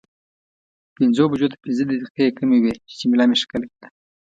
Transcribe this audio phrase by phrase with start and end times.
[0.97, 3.87] پنځو بجو ته پنځه دقیقې کمې وې چې جميله مې ښکل کړه.